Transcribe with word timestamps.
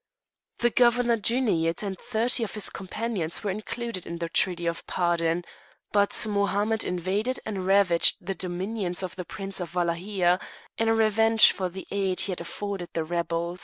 The 0.57 0.71
Governor 0.71 1.15
Djouneid 1.17 1.83
and 1.83 1.95
thirty 1.95 2.41
of 2.43 2.55
his 2.55 2.71
companions 2.71 3.43
were 3.43 3.51
included 3.51 4.07
in 4.07 4.17
the 4.17 4.29
treaty 4.29 4.65
of 4.65 4.87
pardon, 4.87 5.45
but 5.91 6.25
Mohammed 6.27 6.83
invaded 6.83 7.39
and 7.45 7.67
ravaged 7.67 8.15
the 8.19 8.33
dominions 8.33 9.03
of 9.03 9.15
the 9.15 9.25
Prince 9.25 9.59
of 9.59 9.75
Walachia, 9.75 10.41
in 10.79 10.89
revenge 10.89 11.51
for 11.51 11.69
the 11.69 11.85
aid 11.91 12.21
he 12.21 12.31
had 12.31 12.41
afforded 12.41 12.89
the 12.93 13.03
rebels. 13.03 13.59